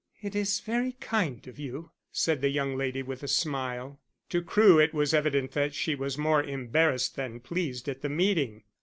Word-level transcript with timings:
"It 0.19 0.35
is 0.35 0.61
very 0.61 0.93
kind 0.93 1.45
of 1.47 1.59
you," 1.59 1.91
said 2.11 2.41
the 2.41 2.49
young 2.49 2.75
lady 2.75 3.03
with 3.03 3.21
a 3.21 3.27
smile. 3.27 3.99
To 4.29 4.41
Crewe 4.41 4.79
it 4.79 4.95
was 4.95 5.13
evident 5.13 5.51
that 5.51 5.75
she 5.75 5.93
was 5.93 6.17
more 6.17 6.41
embarrassed 6.43 7.15
than 7.15 7.39
pleased 7.39 7.87
at 7.87 8.01
the 8.01 8.09
meeting. 8.09 8.63